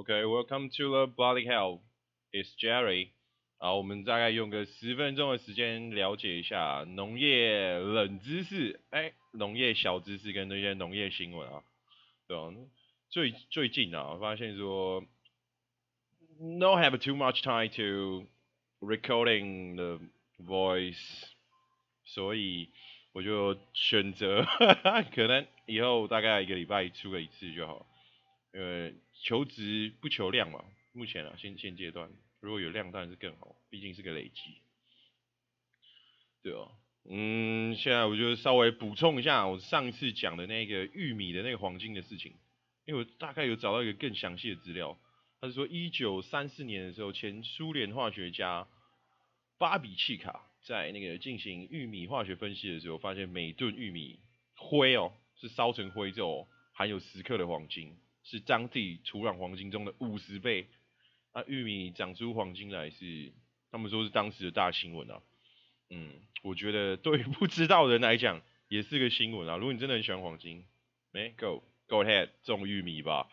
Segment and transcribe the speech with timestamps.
[0.00, 1.80] OK，Welcome to the Body hell.
[2.32, 3.08] It's Jerry.
[3.58, 11.64] 好，我们大概用个十分钟的时间了解一下农业冷知识，哎，农业小知识跟那些农业新闻啊，
[12.28, 12.54] 对吧？
[13.10, 15.04] 最最近啊，发现说
[16.38, 18.24] ，no have too much time to
[18.78, 19.98] recording the
[20.40, 21.24] voice，
[22.04, 22.68] 所以
[23.12, 24.46] 我就选择
[25.12, 27.84] 可能以后大概一个礼拜出个一次就好，
[28.54, 32.10] 因为求值不求量嘛，目前啊，现现阶段。
[32.40, 34.60] 如果有量当然是更好，毕竟是个累积，
[36.40, 36.70] 对哦，
[37.10, 42.34] 嗯，现在我就稍微补充一下我上次讲的那个玉米的那个黄金的事情，
[42.84, 44.96] 因为我大概有找到一个更详细的资料，
[45.40, 48.68] 他是说一九三四年的时候，前苏联化学家
[49.58, 54.20] 巴比契卡在那个进行玉米化学分析的时候，发现每吨玉米
[54.54, 57.96] 灰哦是烧成灰之后含有十克的黄金，
[58.30, 60.66] 是当地土壤黄金中的五十倍。
[61.32, 63.32] 那玉米长出黄金来是，
[63.70, 65.22] 他们说是当时的大新闻啊。
[65.88, 66.12] 嗯，
[66.42, 69.56] 我觉得对于 不知道的人来讲也是个新闻啊。
[69.56, 70.66] 如果你真的很喜欢黄金，
[71.10, 73.26] 没，Go Go ahead 种玉米吧。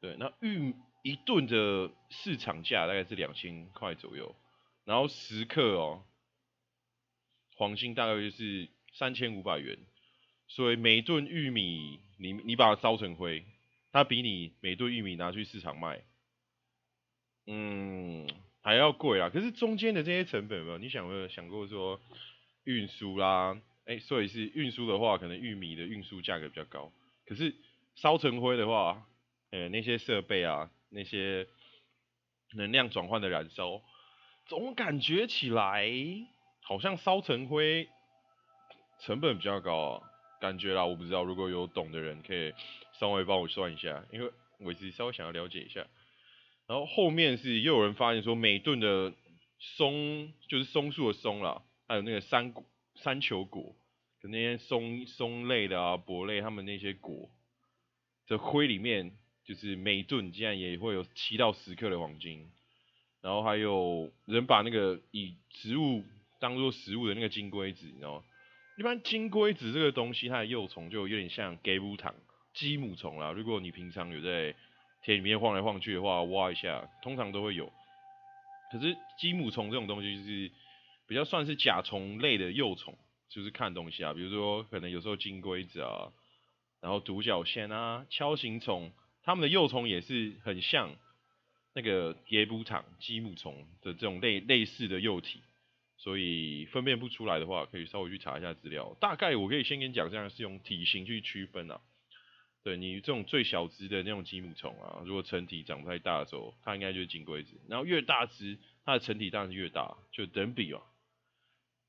[0.00, 0.74] 对，那玉
[1.04, 4.34] 一吨的市场价大概是两千块左右，
[4.84, 6.02] 然后十克哦，
[7.54, 9.78] 黄金大概就是三千五百元。
[10.48, 13.44] 所以每吨玉米，你你把它烧成灰，
[13.96, 16.04] 它比你每吨玉米拿去市场卖。
[17.46, 18.28] 嗯，
[18.60, 19.30] 还要贵啊！
[19.30, 21.98] 可是中间的这些成本没有，你想有想过说
[22.64, 23.58] 运输啦？
[23.86, 26.92] 哎，所以是运输的话，可能玉米的运输价格比较高。
[27.24, 27.54] 可是
[27.94, 29.06] 烧成灰的话，
[29.50, 31.46] 呃，那些设备啊，那些
[32.52, 33.80] 能量转换的燃烧，
[34.44, 35.90] 总感觉起来
[36.60, 37.88] 好像烧成灰
[39.00, 42.52] 成本比较高啊，感觉啦，我不知道，如果有懂的人可以
[42.98, 45.86] 稍微帮我算一下，因为我是稍微想要了解一下。
[46.66, 49.12] 然后后面是又有人发现说，每吨的
[49.58, 53.76] 松就是松树的松啦，还有那个山果山球果，
[54.22, 57.30] 那些松松类的啊，柏类，他们那些果
[58.26, 59.12] 的灰里面，
[59.44, 62.50] 就是每吨竟然也会有七到十克的黄金。
[63.22, 66.04] 然后还有人把那个以植物
[66.40, 68.24] 当做食物的那个金龟子，你知道吗？
[68.78, 72.14] 一般金龟子这个东西，它的幼虫就有点像给母糖、
[72.56, 73.30] 鸡母虫啦。
[73.30, 74.54] 如果你平常有在
[75.02, 77.72] 田里面晃来晃去的话，挖一下，通常都会有。
[78.72, 80.50] 可是鸡母虫这种东西就是
[81.06, 82.96] 比较算是甲虫类的幼虫，
[83.28, 86.10] 就是看东西啊，比如说可能有时候金龟子啊，
[86.80, 88.90] 然后独角仙啊、锹形虫，
[89.22, 90.96] 它们的幼虫也是很像
[91.74, 95.42] 那个野捕场鸡母虫的这种类类似的幼体，
[95.98, 98.96] 所以分辨不出来的话，可以稍微去查一下资料。
[98.98, 101.80] 大概我可以先跟你讲，这样是用体型去区分啊。
[102.66, 107.56] 对你这种最小只的那种鸡母虫啊，如果成体长不太大的时候，它应该就是金龟子。
[107.68, 110.80] 然后越大只，它的成体当然是越大，就等比嘛。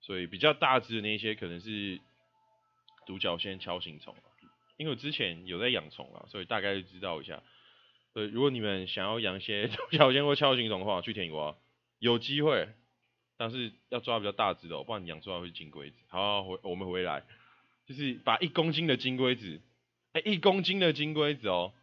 [0.02, 2.00] 所以比较大只的那些可能是
[3.08, 4.16] 独角仙、锹形虫。
[4.78, 7.42] 因为我之前有在养虫啊，所以大概就知道一下。
[8.14, 11.56] 对，如果你们想要养一些 独角仙或锹形虫的话，去田里挖
[11.98, 12.70] 有机会，
[13.36, 15.98] 但是要抓比较大只的，不然你养出来会金龟子。
[16.10, 17.24] 好，回我们回来，
[17.88, 19.60] 就是把一公斤的金龟子。
[20.14, 21.74] 哎一公斤的金龟子哦，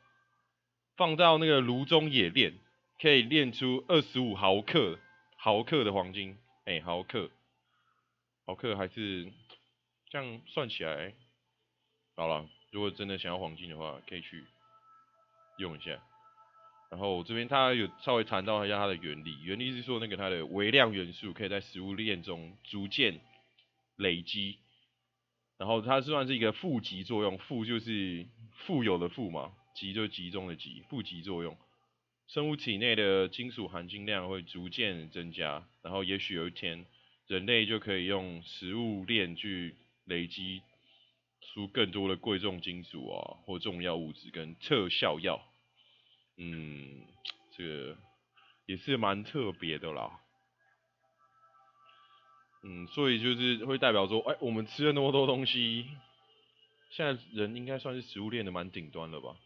[0.97, 2.55] 放到那个炉中冶炼，
[3.01, 4.99] 可以炼出二十五毫克
[5.37, 6.39] 毫克的黄金。
[6.65, 7.31] 哎，毫克，
[8.47, 9.31] 毫克还是
[10.09, 11.13] 这样算起来，
[12.17, 12.49] 好了。
[12.71, 14.45] 如果真的想要黄金的话，可以去
[15.59, 16.03] 用一下。
[16.91, 23.21] 然后这边他有稍微谈到一下它的原理，原理是说那个它的微量元素可以在食物链中逐渐
[23.97, 24.59] 累积。
[25.59, 31.57] 然后它算是一个负极作用，负就是富有的富嘛，极就集中的极，负极作用。
[32.27, 36.87] 生物体内的金属含金量会逐渐增加，然后也许有一天，
[37.27, 39.77] 人类就可以用食物链去
[40.07, 40.63] 累积
[41.41, 45.41] 出更多的贵重金属啊，或重要物质跟特效药。
[46.37, 47.03] 嗯，
[47.57, 47.97] 这个
[48.67, 50.21] 也是蛮特别的啦。
[52.67, 55.87] 嗯，所以就是会代表说，哎，我们吃了那么多东西，
[56.89, 59.37] 现在人应该算是食物链的蛮顶端了吧？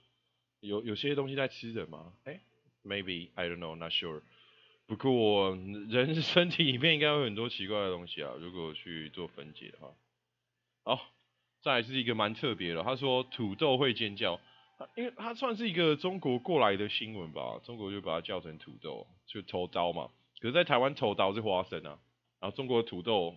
[0.61, 2.13] 有有些东西在吃人吗？
[2.25, 2.41] 哎
[2.85, 4.23] ，maybe I don't know, not sure。
[4.87, 5.51] 不过
[5.89, 9.93] 人 身体里面应该有很多奇怪的东西啊，如果去做分解的话。
[10.85, 11.11] 好，
[11.61, 14.41] 再是一个蛮特别的，他说土豆会尖叫，
[14.97, 20.09] 因为它算是一个中国过来的新闻吧，中国就把它叫成土豆，就头刀嘛。
[20.41, 21.99] 可是，在台湾头刀是花生啊。
[22.41, 23.37] 然后中国的土豆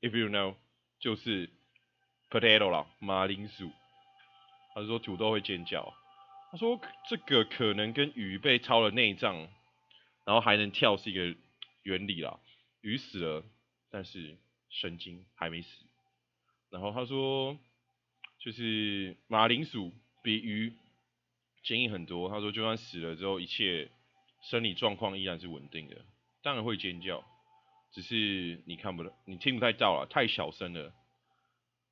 [0.00, 0.54] ，if you know，
[0.98, 1.50] 就是
[2.30, 3.70] potato 啦，马铃薯。
[4.74, 5.94] 他说土豆会尖叫，
[6.50, 9.36] 他说这个可能跟鱼被抄了内脏，
[10.24, 11.38] 然后还能跳是一个
[11.82, 12.40] 原理啦。
[12.80, 13.44] 鱼死了，
[13.90, 14.36] 但是
[14.70, 15.68] 神经还没死。
[16.70, 17.58] 然后他说，
[18.38, 19.92] 就是马铃薯
[20.22, 20.72] 比鱼
[21.62, 22.28] 坚硬很多。
[22.30, 23.90] 他说就算死了之后，一切
[24.40, 26.02] 生理状况依然是稳定的，
[26.42, 27.22] 当然会尖叫，
[27.92, 30.92] 只是你看不到，你听不太到了，太小声了。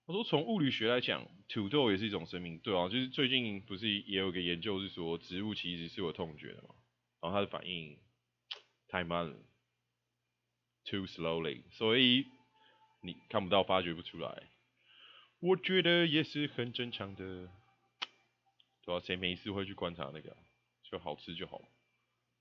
[0.07, 6.75] 我说从物理学来讲，土豆也是一种生命，对啊，就是最近不是也有个研究是说，植物其实是有痛觉的嘛，
[7.21, 7.99] 然后它的反应
[8.89, 9.37] 太慢了
[10.85, 12.27] ，too slowly，所以
[13.03, 14.51] 你看不到，发觉不出来。
[15.39, 17.49] 我觉得也是很正常的，
[18.85, 19.01] 对吧？
[19.01, 20.37] 谁没事会去观察那个？
[20.83, 21.63] 就好吃就好，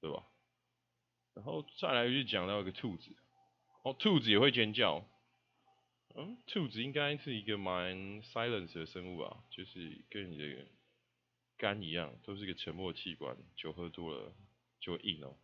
[0.01, 0.25] 对吧？
[1.35, 3.15] 然后再来就讲到一个兔子，
[3.83, 5.05] 哦，兔子也会尖叫。
[6.15, 10.67] 嗯，兔子应该是一个蛮 silence 的生物啊，就是跟你的
[11.57, 14.35] 肝一样，都是一个沉默器官，酒喝多了
[14.81, 15.37] 就会硬哦，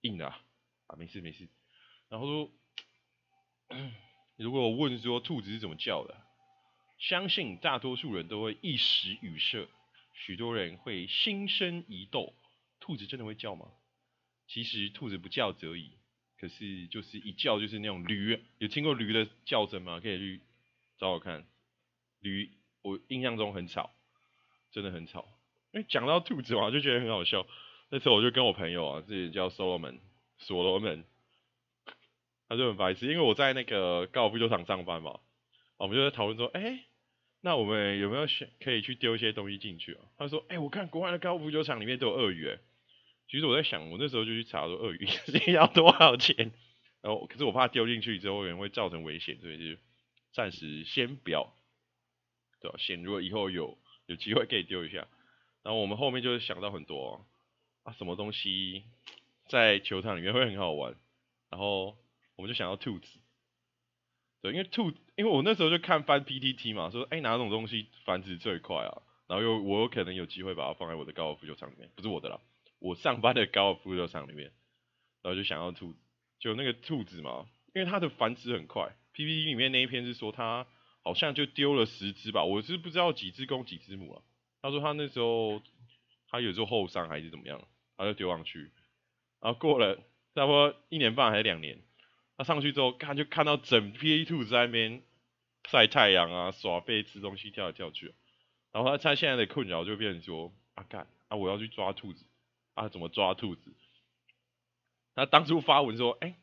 [0.00, 0.40] 硬啊，
[0.86, 1.48] 啊没事没事。
[2.08, 2.50] 然后说，
[4.36, 6.16] 如果我问说兔子是怎么叫的，
[6.98, 9.68] 相信大多数人都会一时语塞，
[10.14, 12.34] 许多人会心生疑窦，
[12.80, 13.72] 兔子真的会叫吗？
[14.46, 15.98] 其实兔子不叫则已。
[16.38, 20.00] 可是就是一叫就是那种驴，有听过驴的叫声吗？
[20.00, 20.40] 可以去
[20.98, 21.44] 找我看。
[22.20, 22.50] 驴，
[22.82, 23.90] 我印象中很吵，
[24.72, 25.26] 真的很吵。
[25.72, 27.46] 哎，讲到兔子嘛，就觉得很好笑。
[27.90, 29.98] 那时候我就跟我朋友啊，自己叫 Solomon，
[30.38, 31.04] 所罗门，
[32.48, 35.20] 他就很白痴，因为我在那个高尔夫球场上班嘛，
[35.76, 36.84] 我们就在讨论说，哎，
[37.42, 40.00] 那我们有没有选可以去丢一些东西进去啊？
[40.16, 42.58] 他说，哎，我看国外的高尔夫球场里面都有鳄鱼，哎。
[43.34, 45.08] 其实我在想，我那时候就去查说鳄鱼
[45.52, 46.52] 要多少钱，
[47.02, 49.80] 然后可是我怕丢进去之后可能会造成危险，所以就
[50.32, 51.52] 暂时先不要，
[52.60, 52.76] 对吧？
[52.78, 53.76] 先如果以后有
[54.06, 55.08] 有机会可以丢一下。
[55.64, 57.26] 然后我们后面就是想到很多
[57.82, 58.84] 啊，什么东西
[59.48, 60.94] 在球场里面会很好玩，
[61.50, 61.96] 然后
[62.36, 63.18] 我们就想到兔子，
[64.42, 72.40] 对，因为兔，因为我那时候就看翻 PTT 嘛，说哎哪种东西繁殖最快啊，然后又我有可能有机会把它放在我的高尔夫球场里面，不是我的啦。
[72.84, 74.52] 我上班的高尔夫球场里面，
[75.22, 75.98] 然后就想要兔子，
[76.38, 78.94] 就那个兔子嘛，因为它的繁殖很快。
[79.14, 80.66] PPT 里面那一篇是说它
[81.02, 84.22] 好像就丢了十只吧，我是不知道几只公几只母啊。
[84.60, 85.62] 他说他那时候
[86.28, 87.66] 他有时候后伤还是怎么样，
[87.96, 88.70] 他就丢上去，
[89.40, 89.96] 然后过了
[90.34, 91.80] 差不多一年半还是两年，
[92.36, 95.02] 他上去之后看就看到整批兔子在那边
[95.70, 98.14] 晒太阳啊，耍背吃东西跳来跳去，
[98.72, 102.26] 然后他他现在的困扰就变成说啊干啊我要去抓兔子。
[102.74, 103.74] 啊，怎么抓兔子？
[105.14, 106.36] 他当初发文说，哎，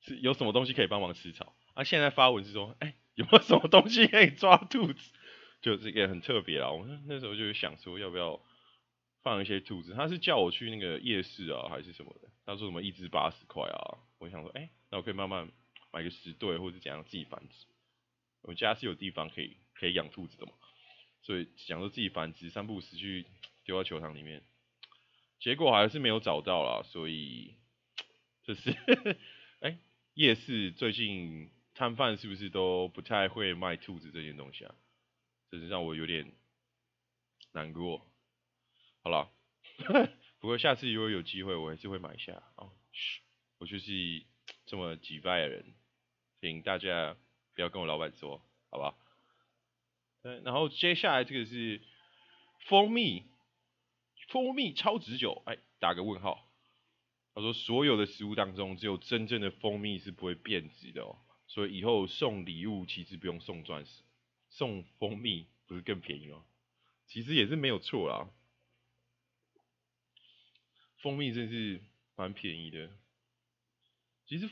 [0.00, 1.54] 是有什么东西可以帮忙吃草？
[1.74, 5.12] 啊，现在发文是说，哎，有没有什么东西可以抓兔子？
[5.60, 6.72] 就这个很特别啊。
[6.72, 8.42] 我那时候就想说，要不要
[9.22, 9.94] 放一些兔子？
[9.94, 12.28] 他是叫我去那个夜市啊，还是什么的？
[12.44, 13.98] 他说什么一只八十块啊？
[14.18, 15.48] 我想说，哎，那我可以慢慢
[15.92, 17.66] 买个十对，或者怎样自己繁殖。
[18.40, 20.52] 我家是有地方可以可以养兔子的嘛，
[21.22, 23.24] 所以想说自己繁殖，三不五时去
[23.62, 24.42] 丢到球场里面。
[25.42, 27.56] 结果还是没有找到啦，所以
[28.44, 28.70] 就是，
[29.58, 29.76] 哎，
[30.14, 34.72] 夜市最近摊贩是不是都不太会卖兔子这件东西啊？
[35.50, 36.32] 这是让我有点
[37.50, 38.06] 难过。
[39.02, 39.32] 好了，
[40.38, 42.40] 不过下次如果有机会，我还是会买下。
[42.54, 43.22] 哦，嘘，
[43.58, 44.24] 我就是
[44.66, 45.74] 这么几拜的人，
[46.40, 47.16] 请大家
[47.56, 48.40] 不要跟我老板说，
[48.70, 48.94] 好吧？
[50.22, 51.82] 嗯，然后接下来这个是
[52.68, 53.31] 蜂蜜。
[54.32, 56.48] 蜂蜜超值久，哎，打个问号。
[57.34, 61.18] 他说，所有的食物当中，只有真正的蜂蜜是不会变质的哦。
[61.46, 64.02] 所以以后送礼物其实不用送钻石，
[64.48, 66.42] 送蜂蜜不是更便宜吗？
[67.06, 68.30] 其实也是没有错啦。
[70.96, 71.82] 蜂蜜真是
[72.16, 72.88] 蛮便宜的。
[74.26, 74.48] 其实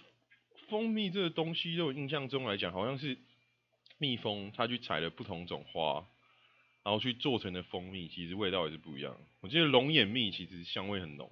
[0.68, 3.16] 蜂蜜这个东西，在我印象中来讲，好像是
[3.96, 6.06] 蜜蜂它去采了不同种花。
[6.82, 9.20] 然后去做成的蜂蜜，其实味道也是不一样。
[9.40, 11.30] 我记得龙眼蜜其实香味很浓。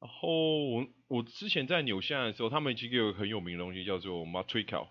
[0.00, 4.88] 然后我我之前在纽西兰的时候，他们其实有很有名的东西叫做 matrica，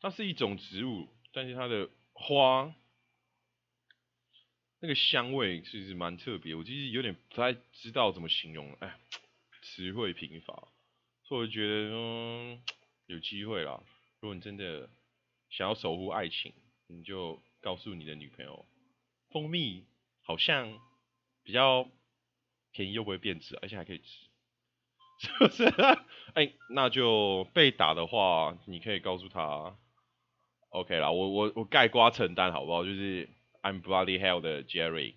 [0.00, 2.74] 它是一种植物，但是它的花
[4.80, 6.54] 那个香味其实蛮特别。
[6.54, 8.98] 我其实有点不太知道怎么形容，哎，
[9.62, 10.68] 词汇贫乏。
[11.24, 12.62] 所以我觉得嗯，
[13.06, 13.82] 有机会啦，
[14.20, 14.88] 如果你真的
[15.50, 16.54] 想要守护爱情，
[16.86, 17.42] 你就。
[17.66, 18.64] 告诉你的女朋友，
[19.32, 19.84] 蜂蜜
[20.22, 20.78] 好像
[21.42, 21.90] 比较
[22.70, 24.28] 便宜又不会变质，而且还可以吃，
[25.26, 25.64] 是不是？
[26.34, 29.76] 哎，那就被打的话，你可以告诉他
[30.68, 32.84] ，OK 啦，我我我盖瓜承担好不好？
[32.86, 33.28] 就是
[33.62, 35.14] I'm bloody hell 的 Jerry，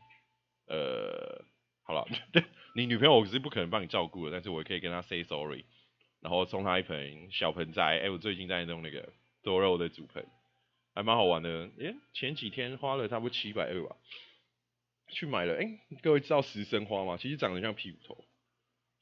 [0.65, 1.45] 呃，
[1.83, 2.07] 好了，
[2.75, 5.65] 你女朋友我是不可能帮你照顾的，但是我可以跟她 say sorry，
[6.19, 7.99] 然后送她一盆小盆栽。
[7.99, 9.13] 哎，我最近在弄那个
[9.43, 10.25] 多肉的主盆，
[10.93, 11.69] 还蛮好玩的。
[11.79, 13.95] 哎，前几天花了差不多七百二吧，
[15.07, 15.55] 去买了。
[15.55, 17.17] 哎，各位知道石生花吗？
[17.17, 18.25] 其实长得像屁股头。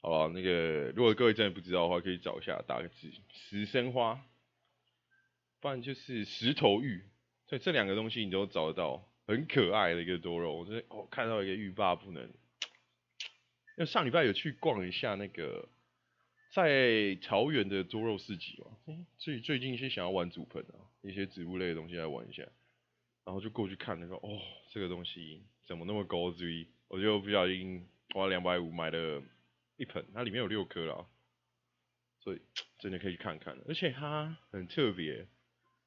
[0.00, 4.20] 好了，那个如果各位真的不知道的话，可以找一下，打个字石生花，
[5.60, 7.04] 不然就是石头玉。
[7.46, 9.04] 所以这两个东西你都找得到。
[9.26, 12.22] 很可爱的一个多肉，我是哦看到一个欲罢不能。
[12.22, 12.30] 因
[13.76, 15.68] 为上礼拜有去逛一下那个
[16.50, 22.42] 在桃园的多肉市集嘛，最最近是想要玩祖盆啊，一些植物类的东西来玩一下，
[23.24, 24.40] 然后就过去看那个，哦，
[24.70, 26.68] 这个东西怎么那么高追？
[26.88, 29.22] 我就不小心花两百五买了
[29.76, 31.06] 一盆，它里面有六颗啦，
[32.20, 32.40] 所以
[32.80, 35.26] 真的可以去看看，而且它很特别，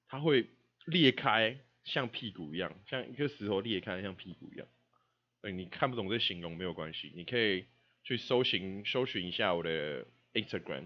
[0.08, 0.50] 它会
[0.86, 1.60] 裂开。
[1.84, 4.68] 像屁股一样，像一颗石头裂开，像屁股一样。
[5.42, 7.66] 哎，你看不懂这形容没有关系，你可以
[8.04, 10.86] 去搜寻搜寻一下我的 Instagram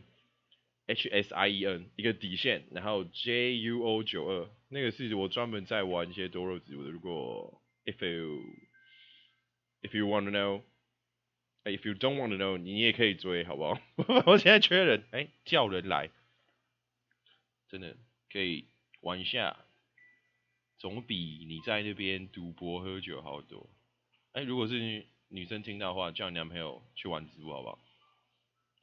[0.87, 6.89] H S I E N 一个底线，然后 J U O 九二，那个是我专门在玩一些多肉植物的。
[6.89, 8.43] 如果 if you
[9.81, 13.79] if you want to know，if you don't want to know，你也可以追，好不好？
[14.27, 16.11] 我现在缺人，哎，叫人来，
[17.67, 17.97] 真的
[18.31, 18.67] 可以
[19.01, 19.57] 玩一下。
[20.77, 23.69] 总比你在那边赌博喝酒好多。
[24.33, 27.79] 哎，如果是女生听到的话，叫你男朋友去玩植物好不好？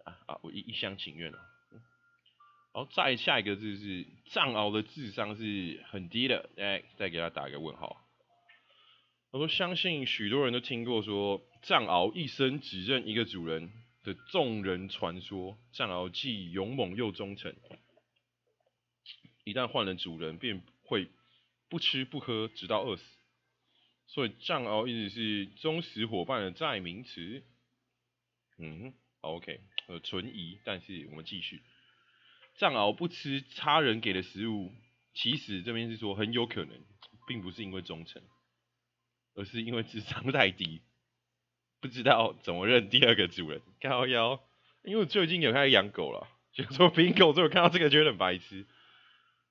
[0.04, 1.51] 啊啊，我一一厢情愿了。
[2.72, 8.00] 好，再下一个字是藏獒的智商是很低的，哎，再给他打一个问号。
[9.30, 13.70] 我说相信许多人都听过说藏獒一生只认一个主人
[14.02, 15.58] 的众人传说。
[15.72, 17.54] 藏獒既勇猛又忠诚，
[19.44, 21.10] 一旦换了主人便会。
[21.68, 23.02] 不吃不喝，直到饿死。
[24.06, 27.42] 所以藏獒一直是忠实伙伴的代名词。
[28.58, 31.62] 嗯，OK，呃，存疑，但是我们继续。
[32.56, 34.72] 藏獒不吃他人给的食物，
[35.14, 36.80] 其实这边是说很有可能，
[37.26, 38.22] 并不是因为忠诚，
[39.34, 40.82] 而是因为智商太低，
[41.80, 43.62] 不知道怎么认第二个主人。
[43.80, 44.42] 高腰，
[44.84, 48.66] 因为我最近有开始养狗了，就说冰狗，所以我看到这个觉得很白痴。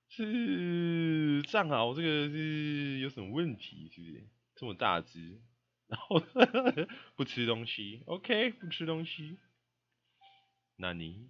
[0.10, 3.89] 是藏獒这个是有什么问题？
[3.93, 5.41] 是不是这么大只，
[5.88, 6.20] 然后
[7.15, 9.38] 不吃东西？OK，不吃东西。
[10.75, 11.29] 那你，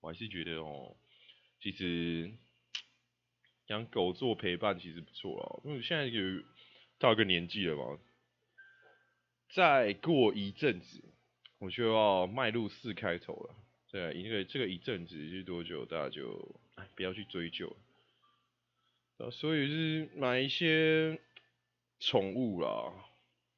[0.00, 0.96] 我还是觉得哦，
[1.60, 2.32] 其实
[3.66, 6.42] 养狗做陪伴其实不错哦，因为现在有
[6.98, 7.98] 到一个年纪了嘛，
[9.52, 11.04] 再过一阵子
[11.58, 13.54] 我就要迈入四开头了。
[13.90, 17.76] 对，因为这个一阵子是多久，大家就哎不要去追究。
[19.32, 21.20] 所以是买一些
[21.98, 22.90] 宠物啦，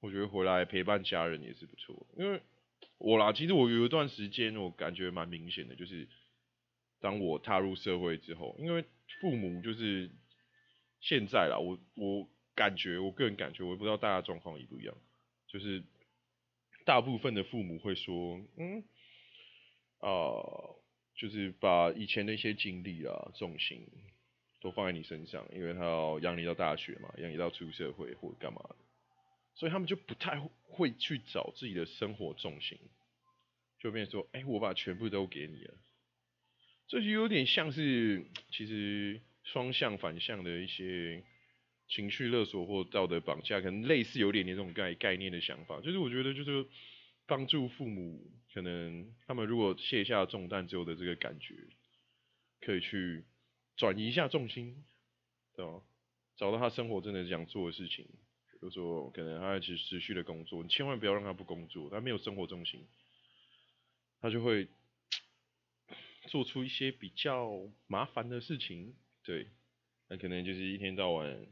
[0.01, 2.07] 我觉得回来陪伴家人也是不错。
[2.17, 2.41] 因为
[2.99, 6.09] 我啦，其实我有一段时间我感觉蛮明显的，就是
[7.03, 8.83] 当我踏入社会之后，因为
[9.21, 10.11] 父母就是
[11.01, 14.97] 现在啦，我我感觉我个人感觉，我不知道大家状况一不一样，
[15.49, 15.83] 就是
[16.87, 18.83] 大部分的父母会说，嗯，
[19.99, 20.41] 啊，
[21.15, 23.87] 就是把以前的一些经历啊，重心。
[24.63, 28.77] 都放在你身上，因为他要养你到大学嘛，养你到出社会或者干嘛的，
[29.57, 32.79] 所以他们就不太会去找自己的生活重心，
[33.81, 35.75] 就变说，哎，我把全部都给你了，
[36.89, 41.23] 这就有点像是其实双向反向的一些
[41.89, 46.67] 情绪勒索或道德绑架，可能类似有点点这种概概念的想法，就是我觉得就是
[47.27, 51.55] 帮助父母，可能他们如果卸下重担之后的这个感觉，
[52.61, 53.25] 可以去。
[53.75, 54.85] 转移一下重心，
[55.57, 55.81] 对吧？
[56.37, 62.87] 找到他生活真的想做的事情，比如说可能他持持续的工作，你千万不要让他不工作，他没有生活重心，
[64.21, 64.69] 他就会
[66.27, 67.51] 做出一些比较
[67.87, 69.49] 麻烦的事情，对，
[70.09, 71.47] 那可能就是一天到晚，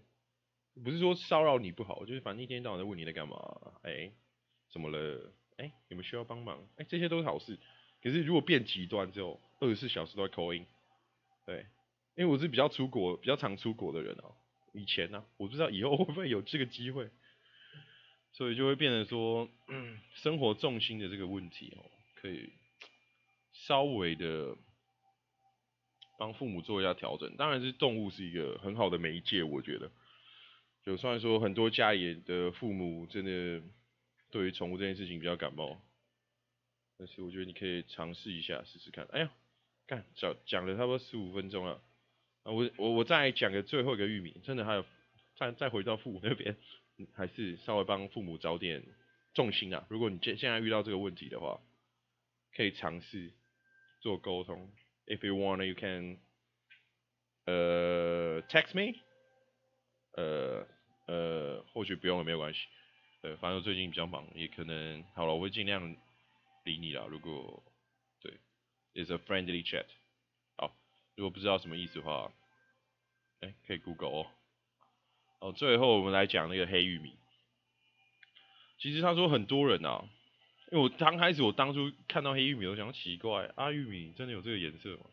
[0.82, 3.36] 不是说骚扰你不好，就是反正一天到晚在问你在干嘛，
[3.82, 4.12] 哎，
[4.70, 5.32] 怎么了？
[5.56, 6.66] 哎，有没有需要帮忙？
[6.76, 7.58] 哎，这些都是好事。
[8.02, 10.66] 可是如果变极端之后，二十四小时都在 call in，
[11.44, 11.66] 对。
[12.16, 14.34] 因为我是比较出国、比较常出国的人哦，
[14.74, 17.08] 以前呢，我不知道以后会不会有这个机会，
[18.32, 19.48] 所以就会变成说，
[20.16, 22.52] 生活重心的这个问题哦，可以
[23.70, 24.56] 稍微的
[26.18, 27.36] 帮父母做一下调整。
[27.36, 29.92] 当然是动物是一个很好的媒介，我觉得，
[30.82, 33.62] 就算说很多家里的父母真的
[34.32, 35.80] 对于宠物这件事情比较感冒，
[36.98, 39.06] 但是我觉得你可以尝试一下试试看。
[39.12, 39.30] 哎呀，
[39.86, 41.80] 看讲讲了差不多十五分钟了。
[42.42, 44.84] 啊，我我我再讲个最后一个玉米，真的还有
[45.36, 46.56] 再再回到父母那边，
[47.14, 48.84] 还是稍微帮父母找点
[49.32, 49.86] 重心啊。
[49.88, 51.60] 如果你现现在遇到这个问题的话，
[52.52, 53.32] 可以尝试
[54.00, 54.73] 做沟通。
[55.07, 56.19] If you want, you can
[57.45, 58.99] 呃 text me，
[60.12, 60.66] 呃
[61.07, 62.61] 呃或许不用也没有关系。
[63.23, 65.95] 呃，反正我最近比较忙，也可能好了，我会尽量
[66.64, 67.04] 理你啦。
[67.07, 67.62] 如果
[68.21, 68.33] 对
[68.95, 69.87] ，is a friendly chat。
[70.57, 70.75] 好，
[71.16, 72.33] 如果不知道什么意思的话，
[73.40, 74.26] 哎，可以 Google 哦。
[75.40, 77.16] 哦，最后我们来讲那个黑玉米。
[78.78, 80.09] 其实他说很多人啊，
[80.70, 85.06] 因为我刚开始我当初看到黑玉米，我想奇怪，啊玉米真的有这个颜色吗？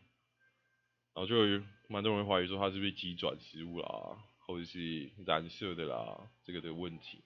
[1.14, 7.24] 然后就蛮多人怀疑说它是不是机转食物啦，或者是染色的啦，这个的问题。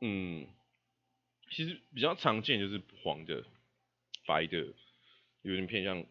[0.00, 0.46] 嗯，
[1.50, 3.44] 其实比较常见就是黄的、
[4.24, 4.58] 白的，
[5.42, 6.04] 有点偏向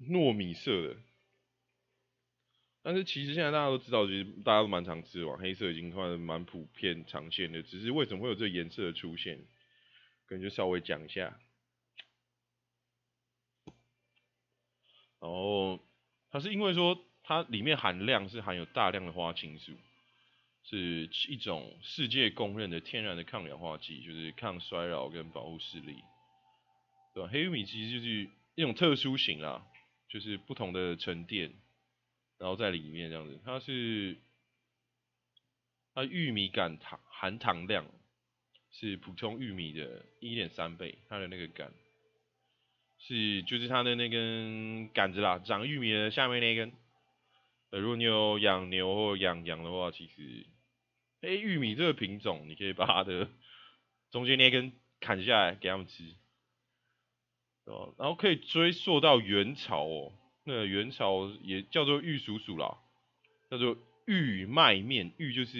[0.00, 0.96] 糯米色的。
[2.86, 7.60] 但是其实现在大家都知道，其实大家都蛮常吃的，黑色已经算蛮普遍常见的。
[7.60, 9.38] 只是为什么会有这个颜色的出现，
[10.26, 11.36] 可能就稍微讲一下。
[15.18, 15.84] 然后
[16.30, 19.72] 它是因为说它里面含量是含有大量的花青素。
[20.62, 26.04] 是一种世界公认的天然的抗氧化剂，就是抗衰老跟保护视力，
[27.14, 27.28] 对吧？
[27.32, 29.64] 黑玉米其实就是一种特殊型啦，
[30.08, 31.52] 就是不同的沉淀，
[32.38, 34.16] 然后在里面这样子，它是
[35.94, 37.86] 它玉米杆糖含糖量
[38.70, 41.72] 是普通玉米的一点三倍，它的那个杆
[42.98, 46.72] 是就是它的那根杆子啦，长玉米的下面那根。
[47.70, 50.46] 呃，如果你有养牛或养羊的话，其实
[51.20, 53.28] 黑玉米这个品种，你可以把它的
[54.12, 56.14] 中间那根砍下来给他们吃，
[57.64, 60.12] 哦，然后可以追溯到元朝哦，
[60.48, 62.78] 那元朝也叫做玉蜀黍啦，
[63.50, 63.76] 叫做
[64.06, 65.58] 玉麦面，玉就是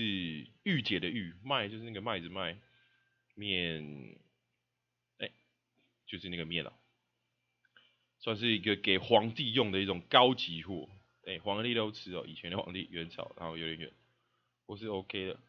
[0.62, 2.56] 玉姐的玉，麦就是那个麦子麦，
[3.34, 4.16] 面，
[5.18, 5.28] 哎，
[6.06, 6.72] 就是那个面了，
[8.20, 10.88] 算是一个给皇帝用的一种高级货，
[11.26, 13.92] 哎，皇帝都吃哦，以前的皇帝元朝，然后有点远。
[14.66, 15.40] 我是 OK 的。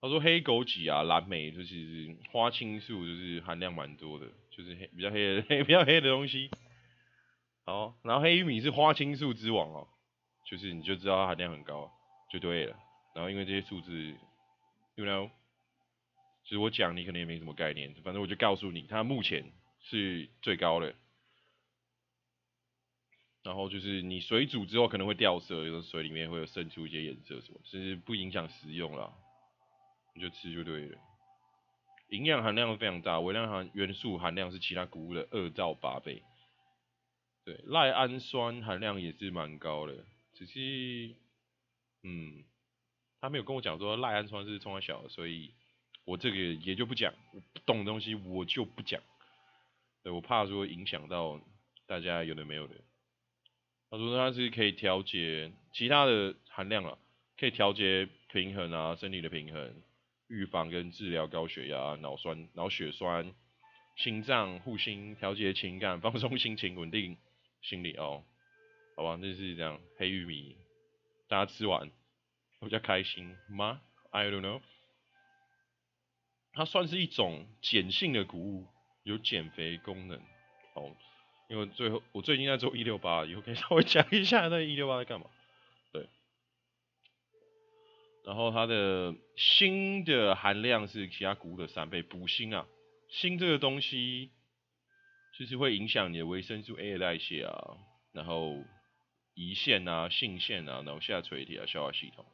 [0.00, 6.50] 他说黑枸杞啊、蓝莓，就是花青素就是含量蛮多的，就是黑比较黑的黑 比较黑的东西。
[7.64, 9.88] 好，然后黑玉米是花青素之王哦，
[10.44, 11.92] 就是你就知道它含量很高
[12.30, 12.76] 就对了。
[13.14, 13.92] 然后因为这些数字
[14.96, 15.30] ，you know，
[16.42, 20.94] 其实我讲你可能也没什么概念，反正我就告诉你，它目前是最高的。
[23.44, 29.12] 然后就是你水煮之后可能会掉色，就是水里面会有渗出一些颜色什么，其实不影响食用啦，
[30.14, 30.98] 你就吃就对了。
[32.08, 36.22] 营养含量非常大，微量含元素含量是其他谷物的二到八倍。
[37.44, 41.16] 对，赖氨酸含量也是蛮高的，只是，
[42.04, 42.44] 嗯，
[43.20, 45.52] 他没有跟我讲说赖氨酸是从小，所以
[46.04, 49.02] 我这个也就不讲，不懂的东西我就不讲。
[50.04, 51.40] 对我怕说影响到
[51.86, 52.74] 大家有的没有的。
[53.90, 56.96] 他说它是可以调节其他的含量了，
[57.36, 59.82] 可以调节平衡啊，身体的平衡，
[60.28, 63.34] 预防跟治疗高血压、脑酸、脑血栓、
[63.96, 67.16] 心脏、护心，调节情感、放松心情、稳定
[67.62, 68.24] 心理哦，
[68.96, 69.80] 好吧，就是这样。
[69.96, 70.56] 黑玉米，
[71.28, 71.90] 大家吃完
[72.60, 74.60] 比较开心吗？I don't know。
[76.52, 78.66] 它算是一种碱性的谷物，
[79.04, 80.20] 有减肥功能，
[80.74, 80.94] 哦。
[81.48, 85.26] 因为最后我最近在做一六八，以后可以稍微讲一下那一六八在干嘛。
[85.92, 86.08] 对，
[88.24, 92.66] 然后它的锌的含量是其他谷物的三倍，补锌啊，
[93.10, 94.30] 锌这个东西
[95.42, 97.76] 就是会影响你的维生素 A 的代谢啊，
[98.12, 98.64] 然后
[99.34, 102.24] 胰腺啊、性腺啊、然后下垂体啊、消化系统，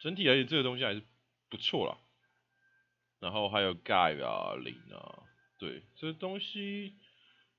[0.00, 1.02] 整体而言这个东西还是
[1.48, 1.96] 不错啦。
[3.20, 5.22] 然后还有钙啊、磷啊，
[5.58, 6.92] 对，这东西。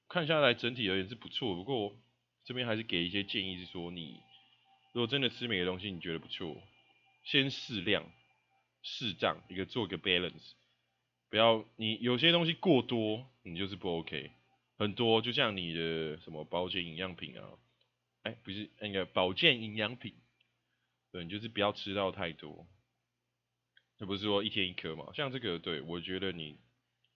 [0.10, 1.96] 看下来整体而言是不错，不过
[2.46, 4.22] 这边还是给一些建议，是说你
[4.94, 6.56] 如果真的吃每个东西你觉得不错，
[7.26, 8.06] 先适量、
[8.84, 10.52] 适当一个做一个 balance，
[11.32, 14.32] 不要你有些东西过多，你就是不 OK。
[14.78, 17.50] 很多就像你的什么保健营养品啊，
[18.24, 20.14] 哎，不是那个保健营养品，
[21.12, 22.68] 对你就是不要吃到太多。
[23.98, 25.12] 这不是说一天一颗嘛？
[25.16, 26.60] 像这个，对我觉得你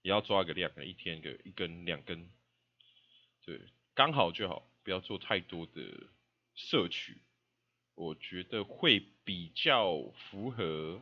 [0.01, 2.27] 也要抓个量，一天个一根两根。
[3.45, 3.61] 对，
[3.93, 6.07] 刚好就好，不要做太多的
[6.55, 7.21] 摄取，
[7.93, 10.99] 我觉得会比较符合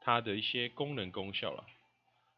[0.00, 1.66] 它的一些功能功效啦。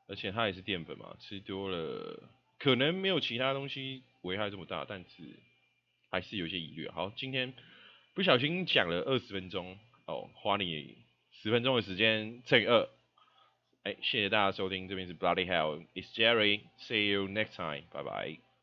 [0.07, 2.31] 而且它也是淀粉嘛，吃多了
[2.65, 5.23] 可能没有其他东西危害这么大，但是
[6.09, 6.89] 还是有些疑虑。
[6.89, 7.53] 好，今天
[8.15, 10.97] 不小心讲了二十分钟，哦，花你
[11.31, 12.89] 十分钟的时间乘以二，
[13.83, 18.54] 哎，谢谢大家收听，这边是 Bloody Hell，It's Jerry，See you next time，拜拜。